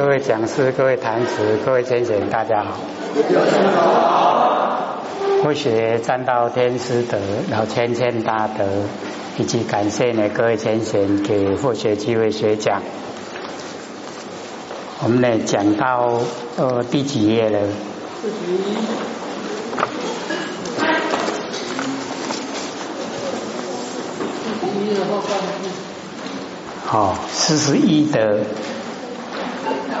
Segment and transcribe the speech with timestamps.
[0.00, 2.72] 各位讲师、各位坛子、各位先贤，大家好。
[5.42, 7.18] 佛学占道天师德，
[7.50, 8.64] 老千千大德，
[9.36, 12.80] 以及感谢呢各位先贤给佛学机会学讲。
[15.02, 16.18] 我们呢讲到
[16.56, 17.60] 呃第几页了？
[26.86, 28.38] 好，四十一的。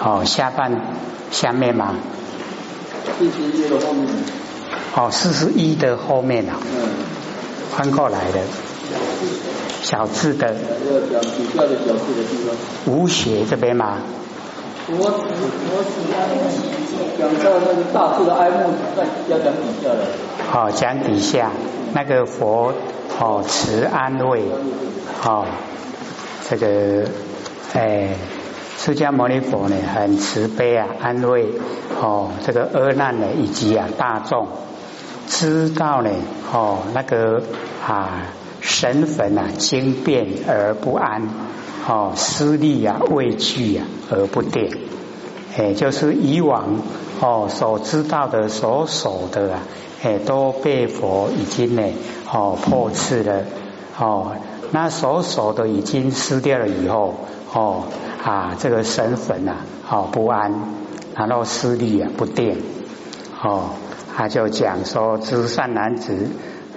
[0.02, 0.72] 哦，下半
[1.30, 1.94] 下面嘛，
[3.18, 4.08] 四十一的后面。
[4.96, 6.56] 哦，四十一的后面啊。
[6.58, 6.88] 嗯。
[7.70, 8.40] 翻过来的。
[9.82, 10.54] 小字的。
[10.54, 10.58] 底
[11.54, 12.56] 下的小字的地方。
[12.86, 13.98] 无邪这边吗？
[14.88, 15.84] 我我
[17.18, 20.06] 讲到那个大字的哀慕，在要讲底下的。
[20.50, 21.50] 好，讲底下
[21.92, 22.72] 那个佛
[23.18, 24.44] 哦，慈安慰
[25.24, 25.44] 哦，
[26.48, 27.06] 这个
[27.74, 28.16] 哎。
[28.82, 31.46] 释迦牟尼佛呢，很慈悲啊，安慰
[32.00, 34.48] 哦这个厄难呢，以及啊大众
[35.28, 36.10] 知道呢
[36.50, 37.42] 哦那个
[37.86, 38.32] 啊
[38.62, 41.28] 神粉啊惊变而不安
[41.86, 44.74] 哦失利啊畏惧啊而不定，
[45.58, 46.80] 哎就是以往
[47.20, 49.60] 哦所知道的所守的啊
[50.02, 51.82] 哎都被佛已经呢
[52.32, 53.44] 哦破斥了
[53.98, 54.32] 哦
[54.70, 57.14] 那所守的已经失掉了以后
[57.52, 57.84] 哦。
[58.22, 59.56] 啊，这个身份啊，
[59.88, 60.52] 哦不安，
[61.16, 62.58] 然后思虑啊不定，
[63.42, 63.70] 哦，
[64.14, 66.28] 他就讲说，知善男子，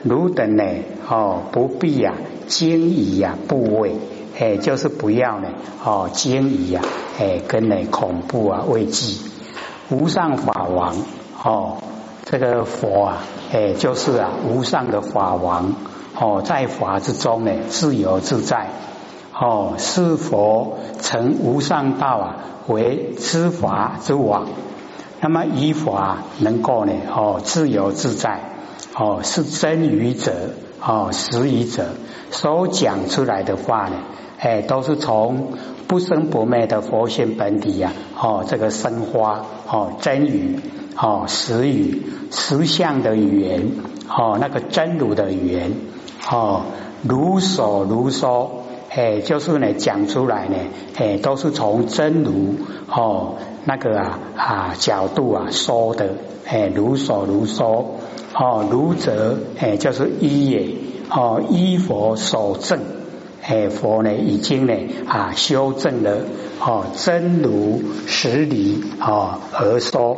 [0.03, 0.63] 汝等呢，
[1.07, 2.13] 哦不必呀
[2.47, 3.97] 惊疑呀部位，
[4.39, 5.49] 哎，就是不要呢，
[5.83, 6.81] 哦惊疑呀，
[7.19, 9.17] 哎跟呢恐怖啊畏惧，
[9.89, 10.95] 无上法王，
[11.43, 11.77] 哦
[12.23, 13.17] 这个佛啊，
[13.51, 15.73] 哎就是啊无上的法王，
[16.17, 18.69] 哦在法之中呢自由自在。
[19.35, 22.35] 哦，是佛成无上道啊，
[22.67, 24.45] 为知法之王。
[25.21, 28.41] 那么依法能够呢，哦，自由自在，
[28.95, 30.31] 哦，是真语者，
[30.79, 31.87] 哦，实语者
[32.29, 33.95] 所讲出来的话呢，
[34.37, 35.53] 哎，都是从
[35.87, 40.59] 不生不灭的佛性本体呀，哦，这个生花，哦，真语，
[40.95, 43.71] 哦，实语，实相的语言，
[44.07, 45.71] 哦，那个真如的语言，
[46.29, 46.61] 哦，
[47.01, 48.62] 如所如说。
[48.95, 50.55] 哎，就是呢，讲出来呢，
[50.95, 52.53] 哎，都是从真如
[52.87, 56.09] 哦那个啊啊角度啊说的，
[56.45, 57.95] 哎，如所如说，
[58.35, 60.75] 哦，如则哎，就是依也，
[61.09, 62.81] 哦，依佛所证，
[63.41, 64.73] 哎，佛呢已经呢
[65.07, 66.17] 啊修正了，
[66.59, 70.15] 哦，真如实理哦而说，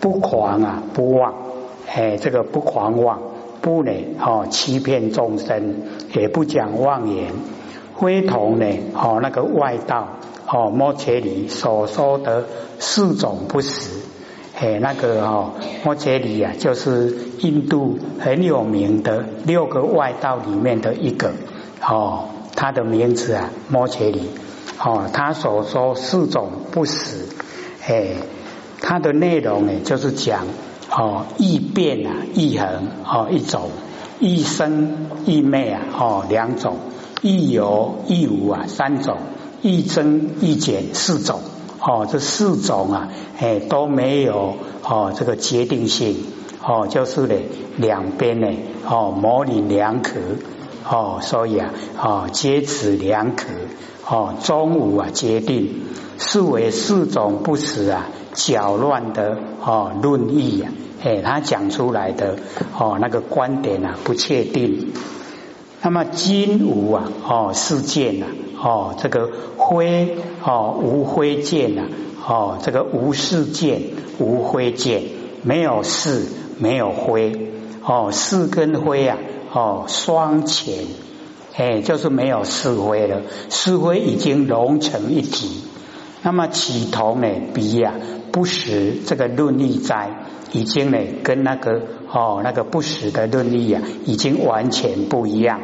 [0.00, 1.34] 不狂啊不妄，
[1.86, 3.20] 哎，这个不狂妄，
[3.60, 5.82] 不呢哦欺骗众生，
[6.14, 7.34] 也不讲妄言。
[8.00, 8.64] 非同呢，
[8.94, 10.08] 哦，那个外道，
[10.46, 12.44] 哦，摩羯里所说的
[12.78, 13.90] 四种不实，
[14.56, 15.50] 哎，那个哦，
[15.84, 21.32] 摩羯里啊，就是印度很有名的六个外道里面的一个，
[21.82, 24.30] 哦，他的名字啊，摩羯里，
[24.78, 27.26] 哦，他所说四种不实，
[27.86, 28.14] 哎，
[28.80, 30.46] 他的内容呢，就是讲，
[30.90, 32.68] 哦，异变啊，异恒，
[33.04, 33.70] 哦，一种，
[34.20, 36.76] 异生异灭啊，哦，两种。
[37.20, 39.16] 亦有亦无啊，三种；
[39.62, 41.40] 亦增亦减，四种。
[41.80, 43.08] 哦，这四种啊，
[43.38, 46.16] 哎，都没有哦，这个决定性。
[46.62, 47.34] 哦，就是呢，
[47.76, 48.48] 两边呢，
[48.88, 50.14] 哦，模棱两可。
[50.88, 53.46] 哦，所以啊，哦，皆此两可。
[54.06, 55.82] 哦，中午啊，决定
[56.18, 62.36] 是为四种不实啊，搅乱的哦论议啊，哎，他讲出来的
[62.78, 64.92] 哦，那个观点啊，不确定。
[65.80, 68.26] 那么金无啊，哦，是见呐，
[68.60, 71.82] 哦，这个灰哦，无灰见呐，
[72.26, 73.82] 哦，这个无是见，
[74.18, 75.02] 无灰见，
[75.42, 76.26] 没有是，
[76.58, 77.52] 没有灰，
[77.84, 79.18] 哦，是跟灰啊，
[79.52, 80.84] 哦，双前，
[81.54, 85.62] 哎，就是没有是灰了，是灰已经融成一体。
[86.22, 87.94] 那么启同呢，比呀
[88.32, 95.60] 不实这个论义在，已经呢跟那个哦那个不实的论义啊，已经完全不一样。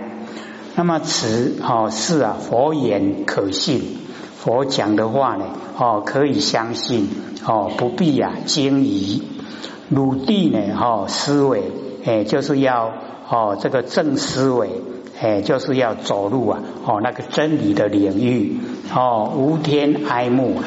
[0.76, 3.81] 那么此哦是啊佛言可信，
[4.36, 5.46] 佛讲的话呢
[5.78, 7.08] 哦可以相信
[7.46, 9.22] 哦不必啊惊疑。
[9.88, 11.62] 鲁地呢哦思维
[12.04, 12.92] 哎就是要
[13.28, 14.69] 哦这个正思维
[15.20, 18.56] 哎就是要走入啊哦那个真理的领域。
[18.94, 20.60] 哦，无天哀慕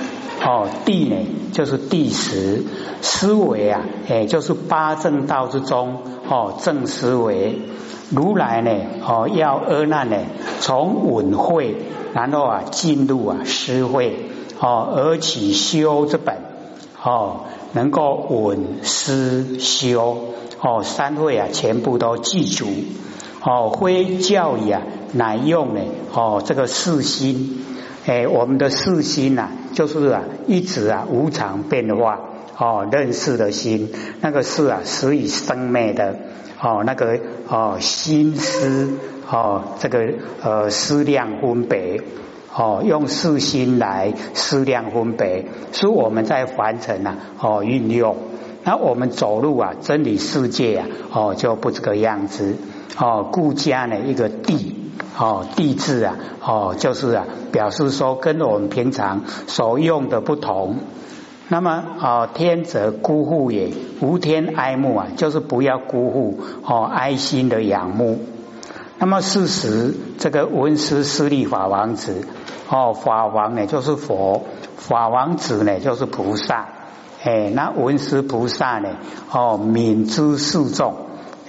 [0.44, 1.16] 哦，地呢
[1.52, 2.64] 就是地时
[3.02, 5.98] 思维啊，哎，就是八正道之中
[6.30, 7.62] 哦，正思维。
[8.10, 8.72] 如来呢
[9.06, 10.18] 哦，要阿难呢
[10.62, 11.76] 从稳慧，
[12.14, 14.30] 然后啊进入啊思慧
[14.60, 16.38] 哦而起修之本
[17.04, 17.42] 哦，
[17.74, 20.18] 能够稳思修
[20.62, 22.66] 哦，三会啊全部都记住
[23.44, 25.82] 哦，非教义啊乃用呢
[26.14, 27.66] 哦这个四心
[28.08, 32.20] 哎，我们的四心呐，就是啊一直啊无常变化
[32.58, 33.90] 哦，认识的心
[34.22, 36.16] 那个是啊死以生灭的
[36.62, 37.20] 哦，那个
[37.50, 38.98] 哦心思
[39.30, 42.02] 哦这个呃思量分别。
[42.60, 48.16] 哦，用四心来思量分别，是我们在凡尘啊，哦运用。
[48.64, 52.56] 那我们走路啊，真理世界啊，哦就不这个样子。
[52.98, 54.87] 哦，故家呢一个地，
[55.18, 60.78] 哦地字啊，哦就是啊，表示说跟我们平常所用的不同。
[61.50, 63.72] 那么哦，天则孤户也，
[64.02, 68.20] 无天哀慕啊，就是不要辜负哦哀心的仰慕。
[69.00, 72.28] 那么事实，这个文殊师利法王子。
[72.70, 74.44] 哦，法王呢就是佛，
[74.76, 76.68] 法王子呢就是菩萨，
[77.24, 78.90] 哎，那文殊菩萨呢，
[79.32, 80.96] 哦，敏知四众，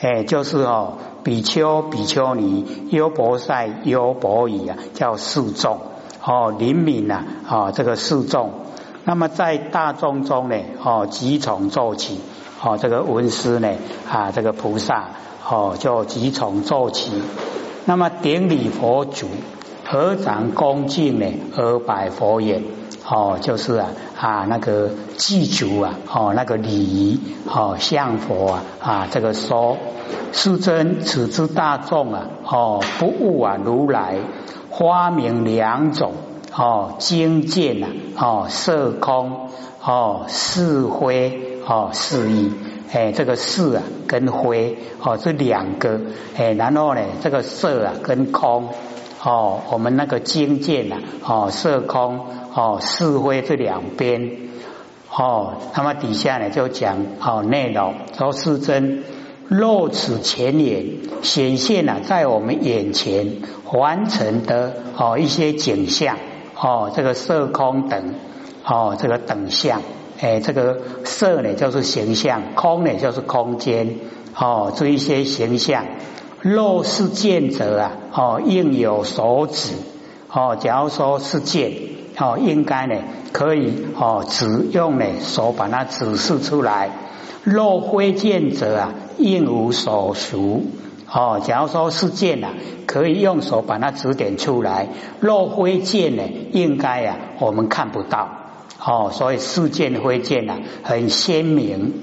[0.00, 5.78] 哎，就是哦，比丘、比丘尼、优婆塞、优婆夷啊，叫四众，
[6.24, 8.50] 哦，灵敏呐，哦，这个四众，
[9.04, 12.20] 那么在大众中呢，哦，即从做起，
[12.62, 13.68] 哦，这个文师呢，
[14.08, 15.08] 啊，这个菩萨，
[15.48, 17.12] 哦，就即从做起，
[17.84, 19.26] 那么顶礼佛祖。
[19.90, 22.62] 合掌恭敬呢，而拜佛言：
[23.10, 23.88] 哦，就是啊
[24.20, 29.78] 啊那个祭祖啊，哦那个礼仪，哦向佛啊啊这个说，
[30.32, 34.18] 世尊，此之大众啊，哦不悟啊如来
[34.68, 36.12] 花名两种，
[36.54, 37.88] 哦精见啊，
[38.18, 39.48] 哦色空，
[39.82, 42.52] 哦是灰，哦是意，
[42.92, 45.98] 哎这个是啊跟灰，哦这两个，
[46.36, 48.68] 哎然后呢这个色啊跟空。
[49.22, 52.20] 哦，我们那个经见呐，哦，色空，
[52.54, 54.30] 哦，是非这两边，
[55.10, 59.02] 哦，那么底下呢就讲哦内容，说世尊
[59.48, 60.86] 若此前眼
[61.22, 63.38] 显现了在我们眼前
[63.72, 66.16] 完成的哦一些景象，
[66.54, 68.14] 哦，这个色空等，
[68.64, 69.82] 哦，这个等相，
[70.20, 73.96] 哎，这个色呢就是形象，空呢就是空间，
[74.36, 75.84] 哦，这一些形象。
[76.40, 79.74] 若是见者啊，哦，应有所指
[80.32, 80.56] 哦。
[80.60, 81.72] 假如说是见
[82.16, 82.94] 哦，应该呢
[83.32, 86.90] 可以哦，只用呢手把它指示出来。
[87.42, 90.66] 若非见者啊，应无所属
[91.10, 91.40] 哦。
[91.42, 92.50] 假如说是见啊，
[92.86, 94.88] 可以用手把它指点出来。
[95.18, 98.28] 若非见呢，应该啊，我们看不到
[98.84, 99.10] 哦。
[99.12, 101.94] 所以是见非见啊，很鲜明。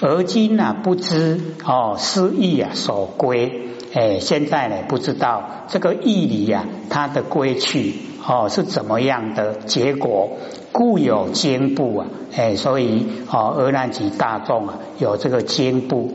[0.00, 3.60] 而今呢，不知哦，失意啊，所归。
[3.94, 7.94] 哎，现在呢不知道这个义理呀，它的归去
[8.26, 10.30] 哦是怎么样的结果？
[10.72, 12.06] 故有坚布啊，
[12.36, 16.12] 哎，所以哦，阿难及大众啊有这个坚布。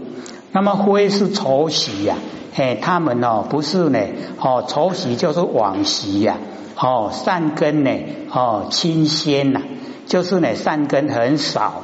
[0.51, 2.17] 那么灰是愁喜呀，
[2.57, 3.99] 哎，他们哦不是呢，
[4.41, 6.35] 哦愁喜就是往昔呀，
[6.75, 7.91] 哦善根呢，
[8.29, 9.61] 哦清鲜呐，
[10.05, 11.81] 就是呢善根很少，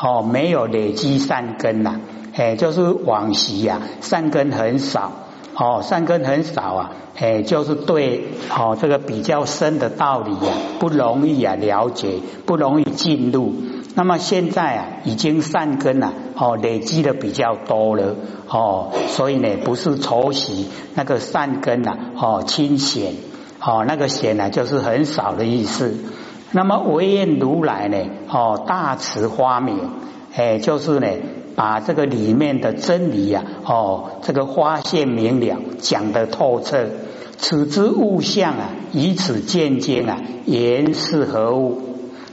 [0.00, 2.00] 哦没有累积善根呐，
[2.34, 5.12] 哎，就是往昔呀善根很少。
[5.56, 13.54] 哦，善根很少啊，哎，就是对哦这个比较深的道理呀，不容易啊了解，不容易进入。
[13.94, 18.16] 那么现在啊，已经善根啊，哦累积的比较多了，
[18.48, 23.14] 哦，所以呢，不是抽袭那个善根啊，哦清闲，
[23.60, 25.94] 哦那个闲呢，就是很少的意思。
[26.50, 29.78] 那么唯愿如来呢，哦大慈花明，
[30.34, 31.06] 哎，就是呢。
[31.56, 36.86] 把这个里面的真理呀，哦，这个发现明了，讲得透彻。
[37.36, 41.80] 此之物象啊，以此见经啊，言是何物？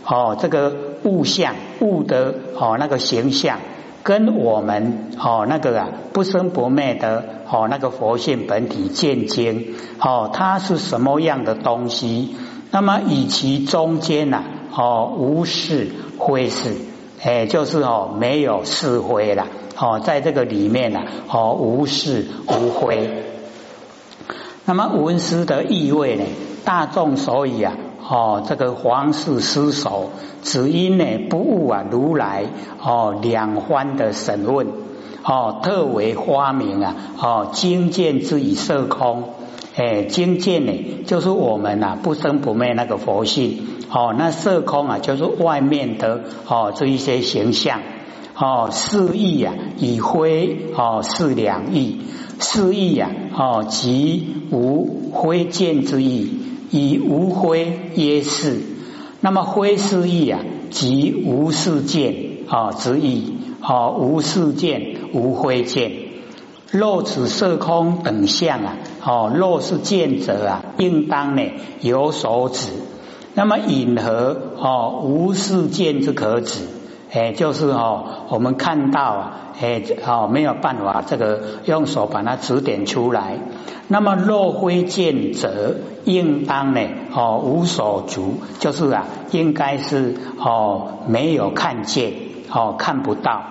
[0.06, 3.60] 哦，这个物象物的哦那个形象，
[4.04, 12.36] 跟我们哦那个啊不生不灭的哦那个佛性本体见经哦，它是什么样的东西？
[12.72, 14.44] 那么以其中间呐，
[14.76, 15.88] 哦无是
[16.20, 16.76] 非是。
[17.24, 19.48] 哎，就是哦，没有是非了
[19.82, 23.10] 哦，在这个里面呢，哦，无是无非。
[24.64, 26.24] 那么文思的意味呢？
[26.64, 27.74] 大众所以啊，
[28.08, 30.12] 哦，这个皇室失守，
[30.44, 32.46] 只因呢不悟啊如来
[32.80, 34.68] 哦两番的审问
[35.24, 39.24] 哦，特为发明啊哦，精见之以色空。
[39.76, 43.66] 哎，精见呢，就是我们呐不生不灭那个佛性。
[43.90, 47.80] 哦，那色空啊，就是外面的哦，这一些形象
[48.36, 52.02] 哦，四意啊，以灰哦，是两意，
[52.40, 56.32] 四意啊，哦，即无灰见之意，
[56.72, 58.62] 以无灰耶是。
[59.20, 62.16] 那么灰是意啊，即无事见
[62.48, 65.92] 啊之意啊，无事见，无灰见。
[66.72, 71.44] 若此色空等相啊，哦，若是见者啊，应当呢
[71.82, 72.70] 有所指。
[73.34, 76.60] 那么引何哦无事见之可指？
[77.14, 83.38] 哎，就是哦，我们看到啊，哎，哦，没有办法这个用手把它指点出来。
[83.90, 85.76] 那么若非见者，
[86.06, 86.80] 应当呢
[87.14, 92.14] 哦无所足，就是啊，应该是哦没有看见
[92.50, 93.42] 哦看不到。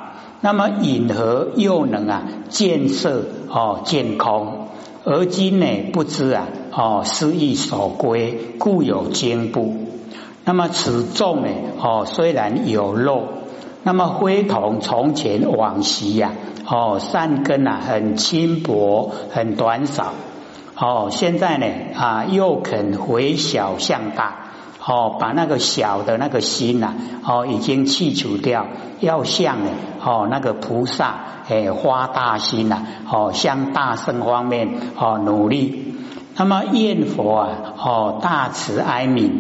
[0.41, 4.69] 那么引何又能啊见色哦见空？
[5.05, 9.75] 而今呢不知啊哦失意所归，故有惊怖。
[10.47, 11.49] 那么此众呢
[11.79, 13.25] 哦虽然有漏，
[13.83, 16.33] 那么非同从前往昔呀
[16.67, 20.13] 哦善根啊很轻薄很短少
[20.77, 24.47] 哦现在呢啊又肯回小向大。
[24.83, 28.67] 哦，把那个小的那个心呐，哦，已经去除掉，
[29.01, 29.71] 要向呢，
[30.03, 31.17] 哦，那个菩萨，
[31.51, 35.95] 哎，发大心呐，哦，向大圣方面，哦，努力。
[36.35, 39.31] 那么，念佛啊，哦，大慈哀悯，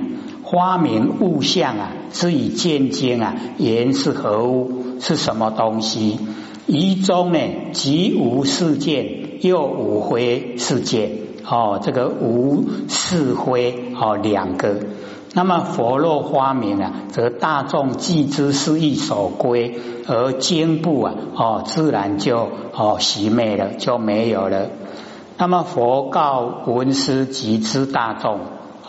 [0.43, 5.01] 花明物象啊，是以见经啊，言是何物？
[5.01, 6.19] 是什么东西？
[6.67, 7.39] 一中呢，
[7.73, 11.11] 即无事件，又无灰事件。
[11.45, 14.77] 哦，这个无是灰，哦，两个。
[15.33, 24.71] 那么佛若发明啊，则大众既知是意所归，而经部啊，哦，自然就哦熄灭了，就没有了。
[25.39, 28.41] 那么佛告文师及之大众，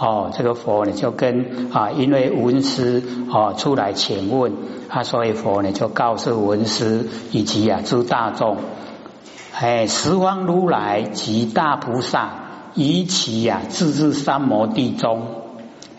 [0.01, 4.51] 哦，这个佛呢就跟啊，因为文师哦出来请问
[4.89, 8.57] 啊，所以佛呢就告诉文师以及啊诸大众，
[9.53, 12.31] 哎，十方如来及大菩萨，
[12.73, 15.21] 以其呀自治三摩地中。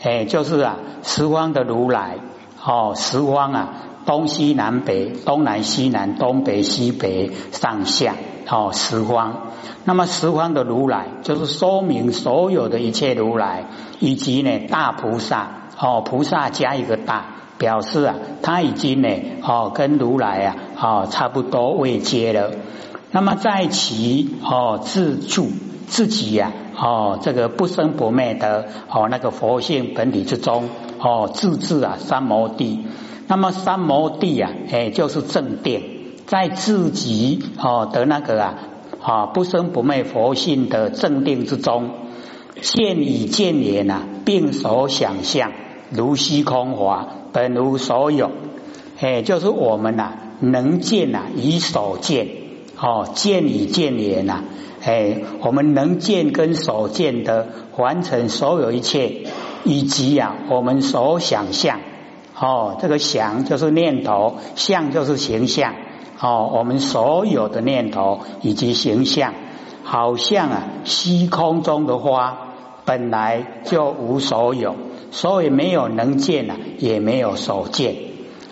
[0.02, 2.16] 哎，就是啊，十方的如来
[2.60, 8.16] 哦，十方啊，东西南北，东南西南，东北西北，上下
[8.48, 9.52] 哦，十方。
[9.84, 13.66] 那么十方的如来，就是说明所有的一切如来，
[14.00, 17.26] 以及呢大菩萨哦，菩萨加一个大，
[17.58, 19.08] 表示啊，他已经呢
[19.42, 22.50] 哦跟如来啊哦差不多位阶了。
[23.10, 25.48] 那么在其哦自助
[25.86, 26.52] 自己呀。
[26.74, 30.68] 哦，这个不生不灭的哦，那个佛性本体之中
[30.98, 32.86] 哦，自治啊三摩地。
[33.28, 35.91] 那么三摩地啊，哎，就是正定，
[36.26, 38.58] 在自己哦的那个啊
[39.00, 41.90] 啊不生不灭佛性的正定之中，
[42.60, 45.52] 现以见言啊，并所想象
[45.90, 48.30] 如虚空华，本无所有。
[49.00, 52.28] 哎，就是我们呐，能见呐，以所见
[52.78, 54.44] 哦，见以见言呐。
[54.84, 59.26] 哎，我们能见跟所见的完成所有一切，
[59.64, 61.80] 以及呀，我们所想象，
[62.38, 65.74] 哦，这个想就是念头，像就是形象，
[66.22, 69.34] 哦，我们所有的念头以及形象，
[69.82, 72.38] 好像啊，虚空中的花
[72.84, 74.76] 本来就无所有，
[75.10, 77.96] 所以没有能见啊，也没有所见。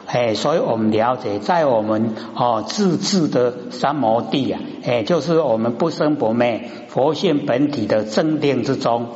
[0.06, 9.06] 哎，所以我们了解，在我们哦自治的三摩地啊，哎，就是我们不生不灭佛性本体的正定之中，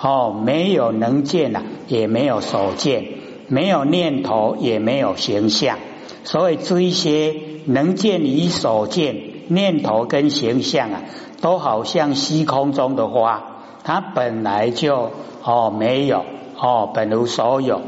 [0.00, 3.04] 哦，没有能见呐，也没有所见，
[3.48, 5.78] 没有念头，也没有形象。
[6.22, 7.34] 所以这一些
[7.66, 9.16] 能见与所见
[9.48, 11.02] 念头跟形象啊，
[11.40, 13.42] 都好像虚空中的花，
[13.84, 15.10] 它本来就
[15.42, 16.24] 哦没有
[16.58, 17.82] 哦本无所有。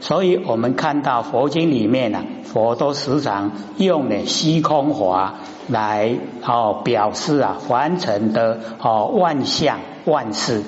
[0.00, 5.34] 所以我们看到佛经里面呢，佛都时常用呢虚空华
[5.68, 10.62] 来哦表示啊凡尘的哦万象万事。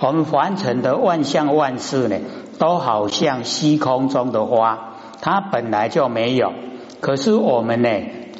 [0.00, 2.16] 我们凡尘的万象万事呢，
[2.58, 6.52] 都好像虚空中的花，它本来就没有。
[7.00, 7.88] 可是我们呢，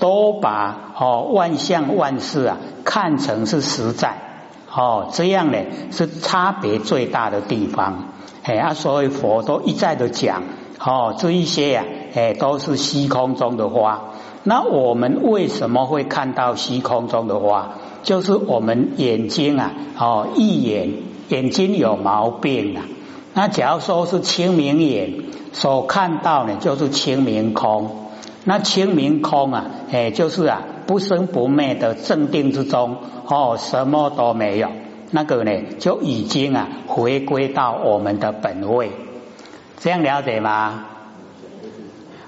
[0.01, 4.17] 都把哦万象万事啊看成是实在
[4.75, 5.59] 哦，这样呢
[5.91, 8.09] 是差别最大的地方。
[8.43, 10.43] 哎啊，所以佛都一再的讲，
[10.79, 11.85] 哦，这一些呀，
[12.15, 14.13] 哎，都是虚空中的花。
[14.45, 17.75] 那我们为什么会看到虚空中的花？
[18.03, 20.95] 就是我们眼睛啊，哦，一眼
[21.29, 22.85] 眼睛有毛病啊。
[23.35, 28.08] 那假如说是清明眼所看到呢，就是清明空。
[28.49, 34.71] 那清明空啊，哎，就是啊，不生不灭的正定之中，哦，什么都没有。
[35.11, 38.91] 那个呢，就已经啊回归到我们的本位，
[39.79, 40.87] 这样了解吗？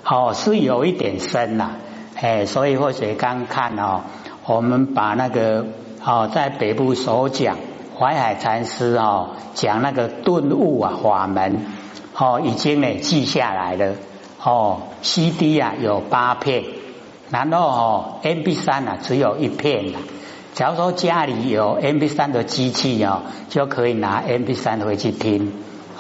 [0.03, 1.71] 好，是有一点深呐，
[2.21, 4.03] 哎，所以或许刚看哦，
[4.45, 5.65] 我们把那个
[6.05, 7.57] 哦在北部所讲
[7.99, 11.65] 淮海禅师哦讲那个顿悟啊法门
[12.15, 13.95] 哦已经呢记下来了
[14.43, 16.65] 哦，CD 啊有八片，
[17.31, 19.93] 然后哦 MP 三啊只有一片。
[20.55, 25.53] 假如说家里有 MP 三的机器哦，就可以拿 MP 三回去听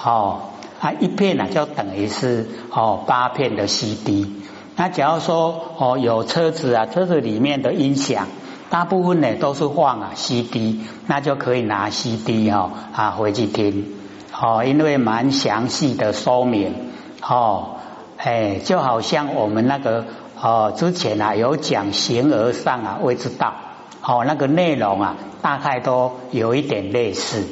[0.02, 0.40] 哦。
[0.80, 4.34] 啊，一片呢就等于是哦八片的 CD。
[4.76, 8.26] 那假如说哦有车子啊，车子里面的音响，
[8.70, 13.86] 大部分呢都是放啊 CD，那就可以拿 CD 哈啊回去听
[14.40, 16.74] 哦，因为蛮详细的说明
[17.22, 17.76] 哦，
[18.22, 20.04] 哎，就好像我们那个
[20.40, 23.54] 哦之前啊有讲形而上啊谓之道，
[24.02, 27.46] 哦那个内容啊大概都有一点类似，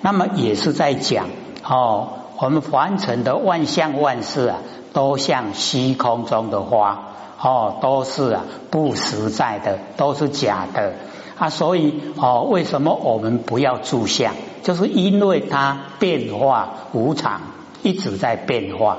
[0.00, 1.26] 那么也是在讲
[1.62, 4.58] 哦我们凡尘的万象万事啊。
[4.94, 10.92] 都像虚空中的花哦，都是啊不实在的，都是假的
[11.36, 11.48] 啊。
[11.48, 14.34] 所以哦，为什么我们不要住相？
[14.62, 17.40] 就是因为它变化无常，
[17.82, 18.98] 一直在变化。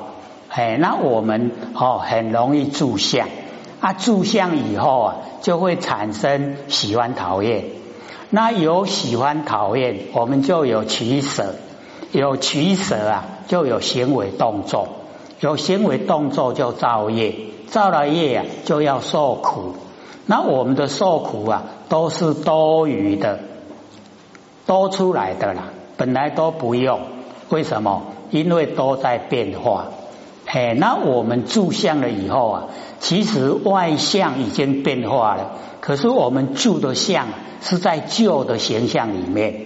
[0.55, 3.27] 哎，那我们哦很容易住相
[3.81, 7.65] 啊，住相以后啊，就会产生喜欢讨厌。
[8.29, 11.55] 那有喜欢讨厌，我们就有取舍，
[12.13, 14.87] 有取舍啊，就有行为动作。
[15.41, 17.35] 有行为动作就造业，
[17.67, 19.75] 造了业啊就要受苦。
[20.25, 23.39] 那我们的受苦啊都是多余的，
[24.65, 25.63] 多出来的啦，
[25.97, 27.01] 本来都不用。
[27.49, 28.03] 为什么？
[28.31, 29.87] 因为都在变化。
[30.55, 32.63] 哎，那我们住相了以后啊，
[33.01, 37.27] 其实外相已经变化了，可是我们住的相
[37.61, 39.65] 是在旧的形象里面。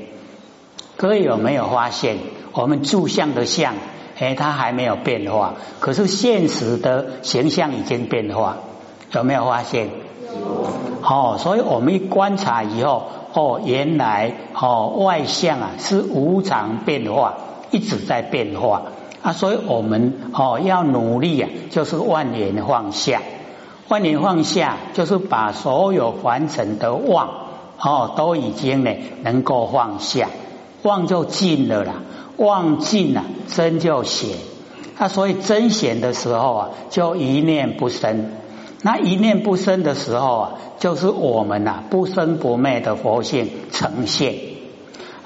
[0.97, 2.17] 各位有没有发现，
[2.53, 3.75] 我们住相的相？
[4.17, 8.57] 哎，它还没有变化，可是现实的形象已经变化，
[9.11, 9.89] 有没有发现？
[10.25, 10.67] 有。
[11.03, 13.03] 哦，所以我们一观察以后，
[13.33, 17.35] 哦，原来哦外相啊是无常变化，
[17.69, 18.81] 一直在变化
[19.29, 23.21] 啊，所以我们哦要努力啊，就是万年放下，
[23.87, 27.29] 万年放下就是把所有凡尘的妄
[27.77, 30.29] 哦都已经呢能够放下，
[30.81, 31.93] 妄就尽了啦。
[32.37, 34.37] 忘尽了真就显，
[34.97, 38.31] 那所以真显的时候啊，就一念不生。
[38.81, 44.48] 那一念不生的时候啊，就是我们呐不生不灭的佛性呈现。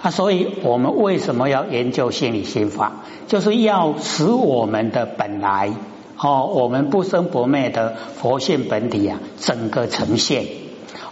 [0.04, 2.92] 啊，所以我们为什么要研究心理心法？
[3.28, 5.72] 就是要使我们的本来
[6.18, 10.46] 哦，我们不生不灭的佛性本体啊，整个呈现。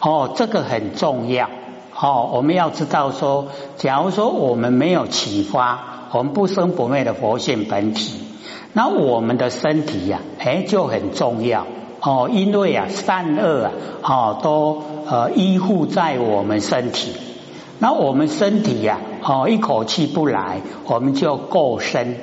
[0.01, 1.49] 哦，这个很重要。
[1.97, 5.87] 哦，我们要知道说，假如说我们没有启发。
[6.13, 8.19] 我们不生不灭的佛性本体，
[8.73, 11.65] 那我们的身体呀，哎就很重要
[12.01, 13.71] 哦，因为啊善恶啊，
[14.03, 17.13] 哦都呃依附在我们身体，
[17.83, 22.15] 那我们身体呀，哦一口气不来，我们就够身，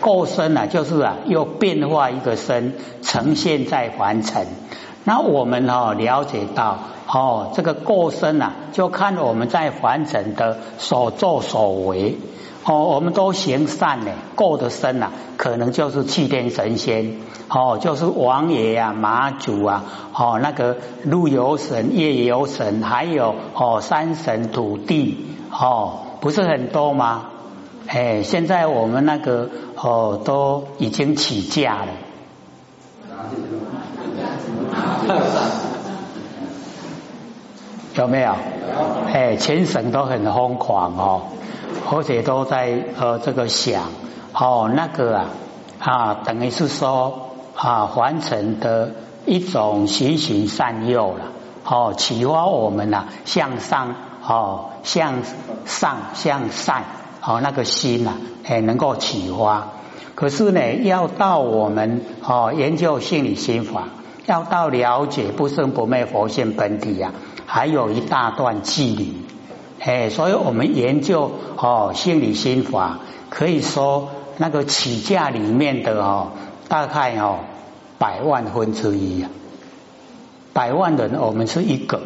[0.00, 4.46] 够身啊，就是啊又变化一个身，呈现在凡尘。
[5.04, 12.18] 那我们哦了解到哦这个过身啊，就看我们在凡尘的所作所为。
[12.64, 17.16] 哦，我们都行善呢，过得深呐，可能就是气天神仙，
[17.48, 27.30] 哦，就是王爷啊、马祖啊，哦，那个陆游神、夜游神，还有哦山神、土地，哦，不是很多吗？
[27.88, 31.88] 哎，现在我们那个哦都已经起价了，
[37.96, 38.32] 有没有？
[39.12, 41.22] 哎，全省都很疯狂哦。
[41.90, 43.84] 而且都在呃这个想
[44.32, 45.26] 哦那个啊
[45.78, 48.92] 啊等于是说啊完成的
[49.26, 51.26] 一种循循善诱了
[51.64, 53.94] 哦启发我们呐向上
[54.26, 55.22] 哦向
[55.64, 56.84] 上向善
[57.24, 58.14] 哦那个心呐
[58.44, 59.68] 哎能够启发，
[60.14, 63.84] 可是呢要到我们哦研究心理心法，
[64.26, 67.12] 要到了解不生不灭佛性本体呀，
[67.46, 69.14] 还有一大段距离。
[69.84, 76.28] 哎，所以我们研究哦心理心法，可以说那个起价里面的哦，
[76.68, 77.40] 大概哦
[77.98, 79.30] 百万分之一啊，
[80.52, 82.00] 百万人我们是一个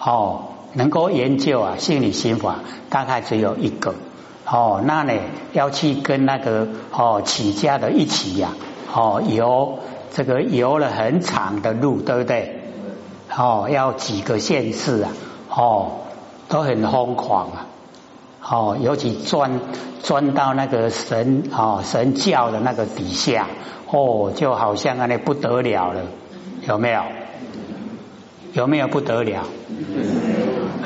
[0.00, 3.94] 哦，能够研究啊心理心法，大概只有一个
[4.50, 5.12] 哦，那呢
[5.52, 8.54] 要去跟那个哦起价的一起呀，
[8.94, 9.80] 哦游
[10.14, 12.62] 这个游了很长的路，对不对？
[13.36, 15.12] 哦，要几个县市啊，
[15.50, 15.92] 哦。
[16.48, 17.66] 都很疯狂啊！
[18.48, 19.60] 哦，尤其钻
[20.02, 23.48] 钻到那个神哦神教的那个底下
[23.90, 26.02] 哦，就好像那不得了了，
[26.66, 27.02] 有没有？
[28.52, 29.42] 有没有不得了？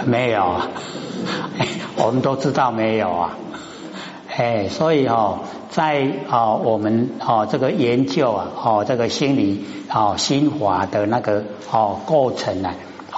[0.06, 0.68] 没有啊，
[2.02, 3.36] 我们都知道没有啊。
[4.34, 12.70] 哎，所以哦，在哦我们哦这个研究啊，哦这个心理哦心法的那个哦过程呢，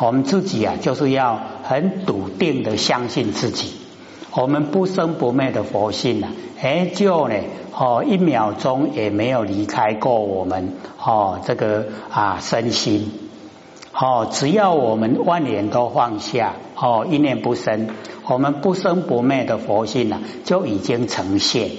[0.05, 3.75] 我们自己啊就是要很笃定的相信自己，
[4.35, 6.27] 我们不生不灭的佛性呢，
[6.61, 7.37] 哎就呢
[7.73, 13.13] 哦一秒钟也没有离开过我们哦这个啊身心。
[13.95, 17.89] 哦，只要我们万念都放下，哦，一念不生，
[18.27, 21.71] 我们不生不灭的佛性呢，就已经呈现。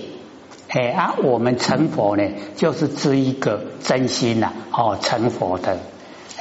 [0.69, 2.23] 哎啊，我们成佛呢，
[2.55, 5.79] 就是这一个真心呐，哦，成佛的。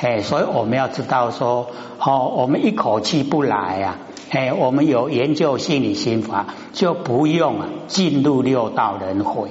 [0.02, 3.98] 哎，所以我们要知道说，哦，我们一口气不来啊，
[4.30, 9.48] 哎，我们有研究心理心法，就不用啊进入六道轮回。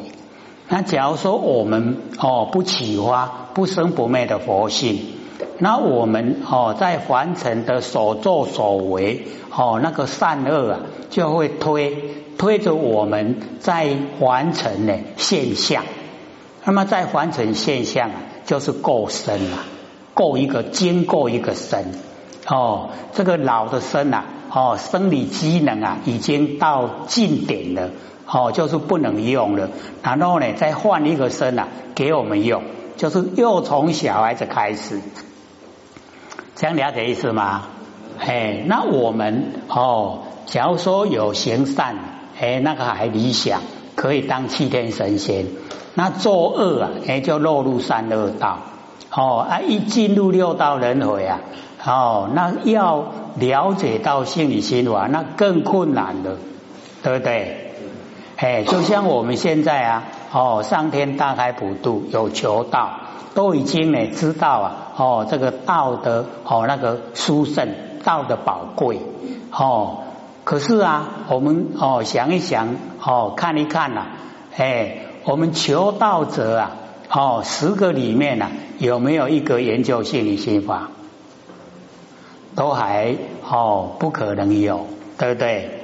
[0.67, 4.99] 那假如说我们哦不启发不生不灭的佛性。
[5.57, 11.95] 那我们哦，在凡尘的所作所为哦，那个善恶啊，就会推
[12.37, 15.83] 推着我们在凡尘的现象。
[16.65, 19.63] 那么在凡尘现象啊，就是过身啊，
[20.21, 21.93] 过一个经过一个身
[22.45, 27.89] 哦，这个老的身啊，哦，生理机能啊，已经到尽点了
[28.27, 29.69] 哦，就是不能用了。
[30.03, 32.61] 然后呢，再换一个身啊，给我们用，
[32.97, 34.99] 就是又从小孩子开始。
[36.55, 37.63] 这样了解意思吗？
[38.19, 41.95] 哎，那我们哦，假如说有行善，
[42.39, 43.61] 哎，那个还理想，
[43.95, 45.47] 可以当七天神仙。
[45.95, 48.59] 那作恶啊，哎，就落入三恶道。
[49.13, 51.39] 哦啊，一进入六道轮回啊，
[51.85, 56.37] 哦，那要了解到心理心法，那更困难了，
[57.03, 57.73] 对不对？
[58.37, 62.91] 哎，就像我们现在啊，哦，上天大开普渡，有求道。
[63.33, 67.69] 都已经呢知道啊，哦，这个道德哦，那个殊胜，
[68.03, 68.99] 道的宝贵
[69.51, 69.99] 哦。
[70.43, 74.07] 可是啊，我们哦想一想哦，看一看呐，
[74.57, 76.71] 哎，我们求道者啊，
[77.13, 80.89] 哦，十个里面呢，有没有一个研究心理心法？
[82.55, 83.15] 都还
[83.47, 85.81] 哦，不可能有，对不对？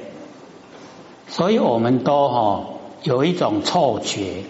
[1.27, 2.65] 所以我们都哦
[3.03, 4.43] 有一种错觉，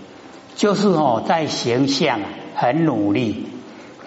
[0.56, 2.20] 就是哦在形象。
[2.60, 3.46] 很努力，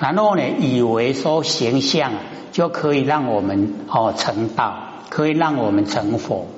[0.01, 2.11] 然后呢，以为说形象
[2.51, 4.75] 就可以让我们哦成道，
[5.09, 6.49] 可以让我们成佛。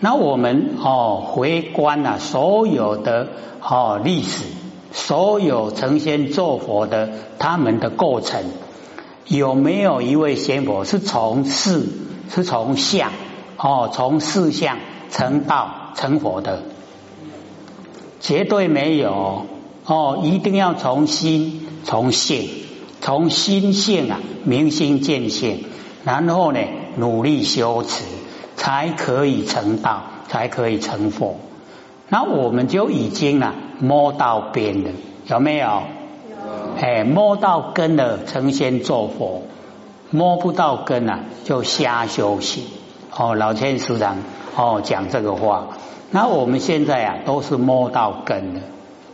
[0.00, 3.28] 那我们哦回观啊，所有的
[3.60, 4.42] 哦历史，
[4.98, 8.42] 所有成仙做佛的他们的过程，
[9.26, 11.86] 有没有一位仙佛是从事
[12.28, 13.12] 是从相
[13.56, 14.78] 哦从事相
[15.10, 16.62] 成道成佛的？
[18.20, 19.46] 绝对没有。
[19.86, 22.46] 哦，一定要从心、从性、
[23.00, 25.64] 从心性啊，明心见性，
[26.04, 26.60] 然后呢，
[26.96, 28.04] 努力修持，
[28.54, 31.36] 才可以成道，才可以成佛。
[32.10, 34.90] 那我们就已经啊摸到边的，
[35.26, 35.66] 有没有？
[35.66, 36.80] 有。
[36.80, 39.42] 哎，摸到根了，成仙做佛；
[40.10, 42.64] 摸不到根啊，就瞎修行。
[43.16, 44.18] 哦，老千师长
[44.56, 45.68] 哦讲这个话，
[46.10, 48.60] 那我们现在啊都是摸到根的。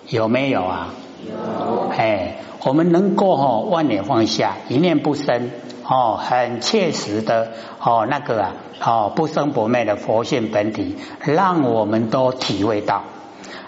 [0.09, 0.89] 有没有啊？
[1.27, 1.89] 有。
[1.97, 5.51] 哎，我们能够哦万念放下，一念不生，
[5.89, 8.53] 哦，很切实的哦那个啊，
[8.85, 13.05] 哦不生不灭的佛性本体，让我们都体会到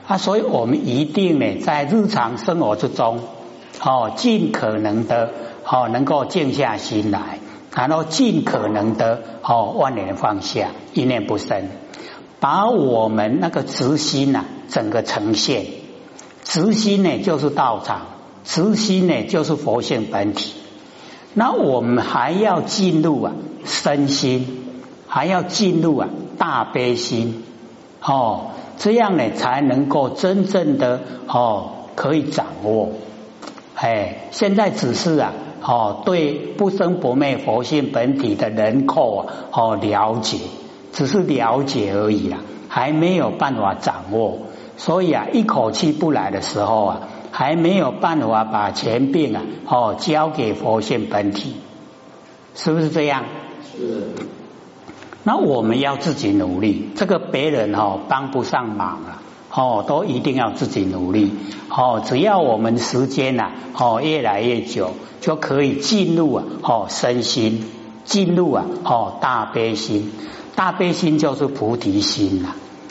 [0.06, 0.18] 啊。
[0.18, 3.20] 所以我们一定呢，在日常生活之中，
[3.80, 5.32] 哦，尽可能的
[5.64, 7.38] 哦能够静下心来，
[7.74, 11.68] 然后尽可能的哦万念放下，一念不生，
[12.40, 15.66] 把我们那个执心呐，整个呈现。
[16.42, 18.02] 慈心呢，就是道场；
[18.44, 20.52] 慈心呢，就是佛性本体。
[21.34, 23.32] 那我们还要进入啊
[23.64, 27.42] 身心，还要进入啊大悲心
[28.02, 32.90] 哦，这样呢才能够真正的哦可以掌握。
[33.74, 35.32] 哎，现在只是啊
[35.62, 40.38] 哦对不生不灭佛性本体的人口啊哦了解，
[40.92, 44.38] 只是了解而已啦，还没有办法掌握。
[44.76, 47.00] 所以啊，一口气不来的时候啊，
[47.32, 51.56] 还没有办法把钱病啊哦交给佛性本体，
[52.54, 53.24] 是不是这样？
[53.76, 54.08] 是。
[55.28, 59.20] 那我们要自己努力，这个别人哦帮不上忙了
[59.52, 61.32] 哦，都一定要自己努力
[61.68, 62.00] 哦。
[62.04, 67.64] 只要我们时间呐哦越来越久，就可以进入啊哦身心，
[68.04, 70.12] 进入啊哦大悲心，
[70.54, 72.50] 大悲心就是菩提心呐。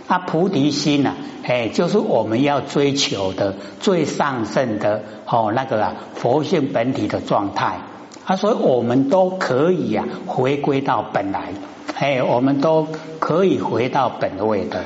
[0.09, 1.13] 那菩提心呢？
[1.47, 7.79] 哎，就是我们要追求的最上圣的哦，那个啊，佛性本体的状态
[8.25, 11.53] 啊，所以我们都可以啊，回归到本来，
[11.95, 12.87] 哎，我们都
[13.19, 14.83] 可以回到本位的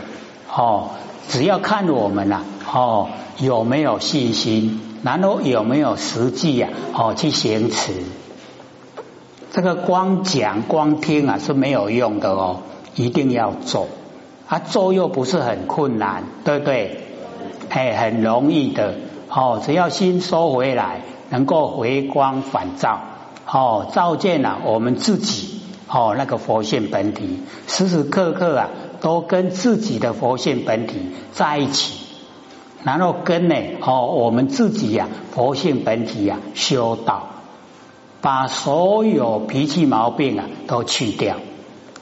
[0.54, 0.89] 哦。
[1.30, 7.93] 只要看我们呐，哦，有没有信心，然后有没有实际呀，哦，去行持。
[9.52, 12.62] 这个光讲光听啊是没有用的哦，
[12.95, 13.88] 一定要做。
[14.47, 17.04] 啊，做又不是很困难，对不对？
[17.69, 18.95] 哎，很容易的
[19.30, 22.99] 哦，只要心收回来，能够回光返照，
[23.51, 28.69] 哦，照见了我们自己哦，那个佛性本体，时时刻刻啊，
[29.01, 30.99] 都跟自己的佛性本体
[31.31, 31.95] 在一起，
[32.83, 37.27] 然后跟呢哦，我们自己呀，佛性本体呀修道。
[38.21, 41.38] 把所有脾气毛病啊都去掉，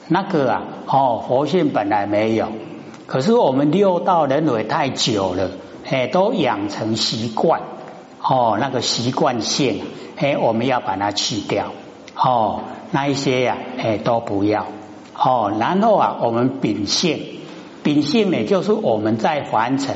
[0.08, 2.48] 那个啊哦佛性本来没有，
[3.06, 5.50] 可是我们六道轮回太久了，
[5.88, 7.62] 哎都养成习惯
[8.22, 9.82] 哦那个习惯性，
[10.16, 11.72] 哎我们要把它去掉
[12.14, 14.66] 哦那一些呀哎都不要
[15.16, 17.20] 哦然后啊我们秉性
[17.82, 19.94] 秉性呢就是我们在凡尘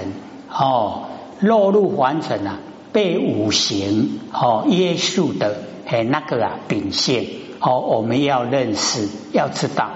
[0.51, 1.05] 哦
[1.41, 2.59] 落入凡尘啊
[2.93, 5.63] 被五行哦约束的。
[5.85, 7.29] 哎，那个啊，秉性
[7.61, 9.91] 哦，我们要认识，要知道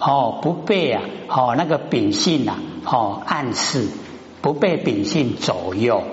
[0.00, 3.86] 哦，不被啊，哦那个秉性啊，哦暗示，
[4.40, 6.04] 不被秉性左右。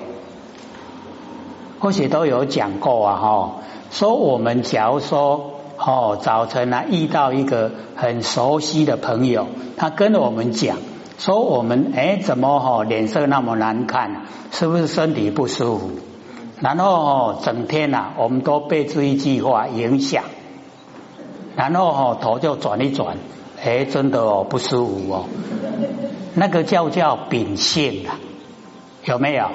[1.83, 3.55] 或许都有讲过啊，哈，
[3.91, 10.77] 说我们假如说哦，早晨啊遇到一个很熟悉的朋友，他跟我们讲
[11.17, 15.89] 说我们哎怎么哈脸色那么难看，是不是身体不舒服？
[16.61, 20.23] 然后整天呐，我们都被这一句话影响，
[21.57, 23.17] 然后哦头就转一转，
[23.61, 25.25] 哎，真的哦不舒服哦，
[26.33, 28.15] 那个叫叫秉性啊，
[29.03, 29.47] 有没有？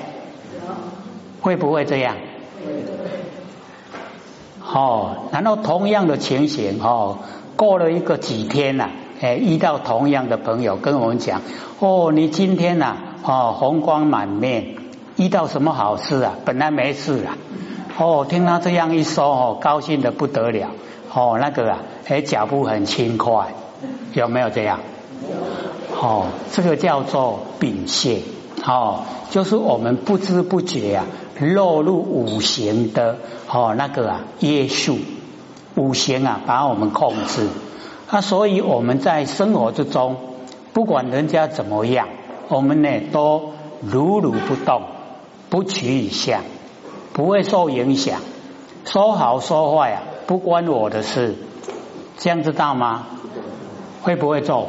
[1.48, 2.14] 会不会这样？
[4.62, 7.20] 哦，然后同样的情形哦，
[7.56, 8.90] 过了一个几天呐，
[9.22, 11.40] 哎，遇到同样的朋友跟我们讲，
[11.78, 14.74] 哦，你今天呐，哦，红光满面。
[15.16, 16.34] 遇到什么好事啊？
[16.44, 17.38] 本来没事啊，
[17.96, 20.68] 哦，听他这样一说哦，高兴的不得了
[21.14, 23.54] 哦，那个啊，哎，脚步很轻快，
[24.12, 24.80] 有没有这样？
[25.98, 28.22] 哦，这个叫做秉性
[28.66, 31.06] 哦，就是我们不知不觉啊，
[31.40, 34.98] 落入五行的哦那个啊约束，
[35.76, 37.48] 五行啊把我们控制，
[38.08, 40.16] 啊，所以我们在生活之中，
[40.72, 42.08] 不管人家怎么样，
[42.48, 44.82] 我们呢都如如不动。
[45.50, 46.42] 不取一相，
[47.14, 48.20] 不会受影响。
[48.84, 51.36] 说好说坏啊，不关我的事。
[52.18, 53.06] 这样知道吗？
[54.02, 54.68] 会不会做？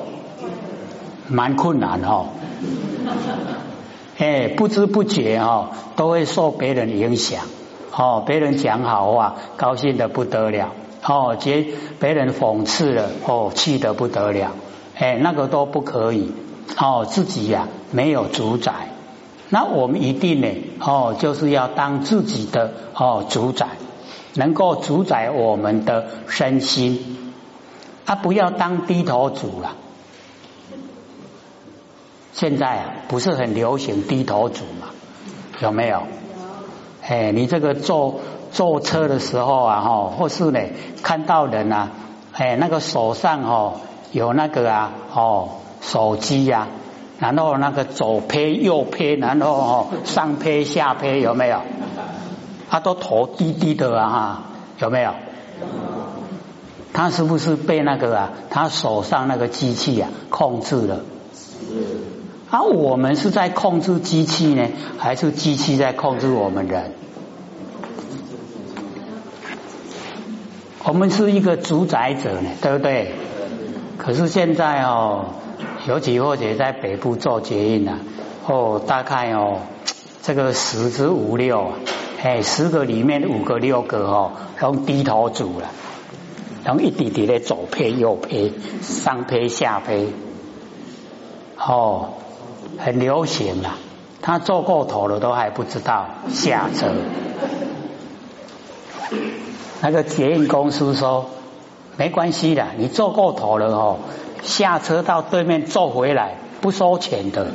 [1.27, 2.27] 蛮困难哈。
[4.19, 7.45] 哎，不知不觉哈，都会受别人影响。
[7.95, 10.73] 哦，别人讲好话，高兴的不得了。
[11.01, 11.65] 哦，接
[12.01, 14.51] 别人讽刺了，哦，气得不得了。
[14.97, 16.34] 哎，那个都不可以。
[16.77, 18.89] 哦，自己呀，没有主宰。
[19.47, 20.47] 那我们一定呢，
[20.82, 23.67] 哦，就是要当自己的哦主宰，
[24.36, 27.34] 能够主宰我们的身心，
[28.05, 29.75] 啊，不要当低头族了。
[32.34, 34.88] 现在啊，不是很流行低头族嘛？
[35.62, 36.04] 有没有？
[37.02, 38.20] 哎，你这个坐
[38.52, 40.60] 坐车的时候啊，哈，或是呢，
[41.02, 41.89] 看到人啊，
[42.34, 45.50] 哎，那个手上哦有那个啊，哦，
[45.82, 46.68] 手机呀。
[47.20, 51.60] 然后那个左拍右拍，然后哦上拍下拍有没有？
[52.70, 54.44] 他都头低低的啊，
[54.78, 55.12] 有没有？
[56.94, 58.30] 他是不是被那个啊？
[58.50, 61.02] 他手上那个机器啊控制了？
[62.50, 66.92] 啊，我们是在控制机器呢，还是机器在控制我们人？
[70.84, 73.14] 我们是一个主宰者呢，对不对？
[73.98, 75.26] 可是现在哦。
[75.88, 78.00] 尤其或者在北部做捷运啊，
[78.46, 79.60] 哦，大概哦，
[80.22, 81.72] 这个十之五六，
[82.22, 85.72] 哎，十个里面五个六个哦，都低头族了，
[86.66, 90.10] 然后一滴滴的左配右配，上配下配，
[91.58, 92.10] 哦，
[92.77, 93.77] 很流行啊。
[94.21, 96.88] 他坐过头了都还不知道下车。
[99.82, 101.29] 那个捷运公司说
[101.97, 103.97] 没关系的，你坐过头了哦。
[104.41, 107.47] 下车到对面坐回来不收钱的，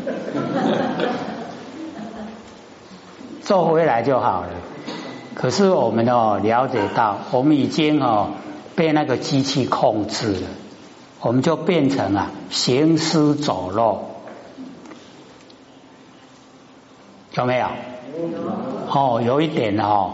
[3.43, 4.49] 坐回来就好了。
[5.35, 8.31] 可是我们哦了解到，我们已经哦
[8.75, 10.49] 被那个机器控制了，
[11.21, 14.14] 我们就变成啊行尸走肉，
[17.37, 17.67] 有没有？
[18.91, 20.11] 哦，有一点哦，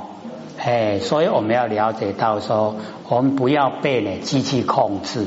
[0.59, 2.77] 哎，所以我们要了解到说，
[3.09, 5.27] 我们不要被呢机器控制。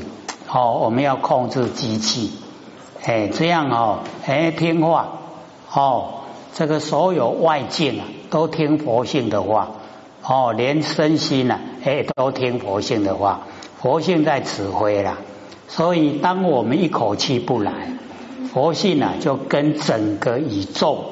[0.50, 2.30] 哦，我们要控制机器，
[3.04, 5.08] 哎，这样哦，哎，听话，
[5.72, 6.20] 哦，
[6.52, 9.70] 这个所有外境啊，都听佛性的话，
[10.22, 13.40] 哦，连身心啊，哎，都听佛性的话，
[13.80, 15.18] 佛性在指挥啦。
[15.66, 17.72] 所以，当我们一口气不来，
[18.52, 21.04] 佛性啊，就跟整个宇宙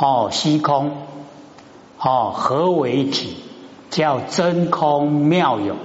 [0.00, 0.92] 哦，虚空
[1.98, 3.36] 哦合为一体，
[3.90, 5.76] 叫真空妙有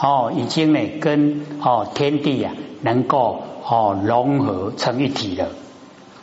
[0.00, 5.48] 哦，已经呢跟哦天地啊能够哦融合成一体了。